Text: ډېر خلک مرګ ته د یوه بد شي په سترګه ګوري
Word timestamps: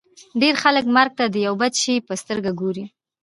ډېر 0.41 0.55
خلک 0.63 0.85
مرګ 0.95 1.11
ته 1.19 1.25
د 1.29 1.35
یوه 1.45 1.57
بد 1.61 1.73
شي 1.81 1.95
په 2.07 2.13
سترګه 2.21 2.51
ګوري 2.59 2.85